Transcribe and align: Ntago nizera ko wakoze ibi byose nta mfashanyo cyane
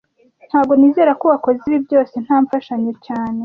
Ntago 0.49 0.71
nizera 0.79 1.11
ko 1.19 1.25
wakoze 1.31 1.61
ibi 1.69 1.79
byose 1.85 2.13
nta 2.25 2.37
mfashanyo 2.43 2.91
cyane 3.05 3.39